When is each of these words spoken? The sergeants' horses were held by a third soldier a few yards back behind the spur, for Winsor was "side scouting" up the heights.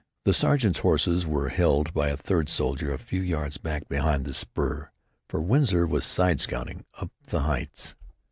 The 0.25 0.33
sergeants' 0.33 0.79
horses 0.79 1.27
were 1.27 1.49
held 1.49 1.93
by 1.93 2.09
a 2.09 2.17
third 2.17 2.49
soldier 2.49 2.91
a 2.91 2.97
few 2.97 3.21
yards 3.21 3.57
back 3.59 3.87
behind 3.87 4.25
the 4.25 4.33
spur, 4.33 4.89
for 5.29 5.39
Winsor 5.43 5.85
was 5.85 6.05
"side 6.05 6.41
scouting" 6.41 6.85
up 6.99 7.11
the 7.27 7.41
heights. 7.41 7.93